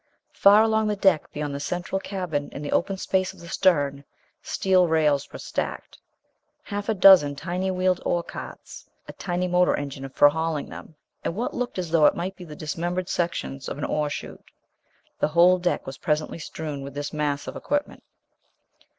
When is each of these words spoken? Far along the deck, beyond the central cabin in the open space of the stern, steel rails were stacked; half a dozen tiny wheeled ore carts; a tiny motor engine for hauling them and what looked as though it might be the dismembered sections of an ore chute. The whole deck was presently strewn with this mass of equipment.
Far 0.33 0.63
along 0.63 0.87
the 0.87 0.95
deck, 0.95 1.31
beyond 1.31 1.53
the 1.53 1.59
central 1.59 1.99
cabin 1.99 2.49
in 2.53 2.63
the 2.63 2.71
open 2.71 2.97
space 2.97 3.33
of 3.33 3.39
the 3.39 3.47
stern, 3.47 4.03
steel 4.41 4.87
rails 4.87 5.31
were 5.31 5.37
stacked; 5.37 5.99
half 6.63 6.89
a 6.89 6.95
dozen 6.95 7.35
tiny 7.35 7.69
wheeled 7.69 8.01
ore 8.03 8.23
carts; 8.23 8.87
a 9.07 9.13
tiny 9.13 9.47
motor 9.47 9.75
engine 9.75 10.09
for 10.09 10.29
hauling 10.29 10.69
them 10.69 10.95
and 11.23 11.35
what 11.35 11.53
looked 11.53 11.77
as 11.77 11.91
though 11.91 12.07
it 12.07 12.15
might 12.15 12.35
be 12.35 12.43
the 12.45 12.55
dismembered 12.55 13.09
sections 13.09 13.69
of 13.69 13.77
an 13.77 13.85
ore 13.85 14.09
chute. 14.09 14.49
The 15.19 15.27
whole 15.27 15.59
deck 15.59 15.85
was 15.85 15.99
presently 15.99 16.39
strewn 16.39 16.81
with 16.81 16.95
this 16.95 17.13
mass 17.13 17.45
of 17.45 17.55
equipment. 17.55 18.01